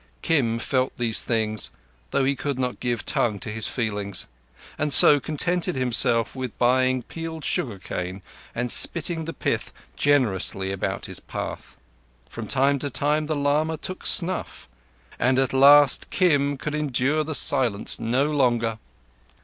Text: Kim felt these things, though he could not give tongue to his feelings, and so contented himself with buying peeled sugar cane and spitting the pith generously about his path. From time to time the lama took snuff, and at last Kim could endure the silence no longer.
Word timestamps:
Kim 0.23 0.57
felt 0.57 0.97
these 0.97 1.21
things, 1.21 1.69
though 2.09 2.23
he 2.25 2.35
could 2.35 2.57
not 2.57 2.79
give 2.79 3.05
tongue 3.05 3.37
to 3.37 3.51
his 3.51 3.67
feelings, 3.67 4.25
and 4.79 4.91
so 4.91 5.19
contented 5.19 5.75
himself 5.75 6.35
with 6.35 6.57
buying 6.57 7.03
peeled 7.03 7.45
sugar 7.45 7.77
cane 7.77 8.23
and 8.55 8.71
spitting 8.71 9.25
the 9.25 9.31
pith 9.33 9.71
generously 9.95 10.71
about 10.71 11.05
his 11.05 11.19
path. 11.19 11.77
From 12.29 12.47
time 12.47 12.79
to 12.79 12.89
time 12.89 13.27
the 13.27 13.35
lama 13.35 13.77
took 13.77 14.07
snuff, 14.07 14.67
and 15.19 15.37
at 15.37 15.53
last 15.53 16.09
Kim 16.09 16.57
could 16.57 16.73
endure 16.73 17.23
the 17.23 17.35
silence 17.35 17.99
no 17.99 18.25
longer. 18.31 18.79